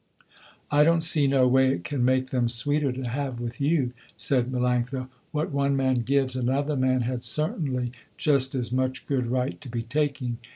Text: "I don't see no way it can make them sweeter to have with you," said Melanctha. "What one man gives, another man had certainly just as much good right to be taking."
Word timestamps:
"I 0.71 0.83
don't 0.83 1.01
see 1.03 1.27
no 1.27 1.47
way 1.47 1.71
it 1.71 1.83
can 1.83 2.03
make 2.03 2.31
them 2.31 2.47
sweeter 2.47 2.91
to 2.91 3.03
have 3.07 3.39
with 3.39 3.61
you," 3.61 3.93
said 4.17 4.51
Melanctha. 4.51 5.09
"What 5.31 5.51
one 5.51 5.75
man 5.75 5.99
gives, 6.01 6.35
another 6.35 6.75
man 6.75 7.01
had 7.01 7.21
certainly 7.21 7.91
just 8.17 8.55
as 8.55 8.71
much 8.71 9.05
good 9.05 9.27
right 9.27 9.61
to 9.61 9.69
be 9.69 9.83
taking." 9.83 10.39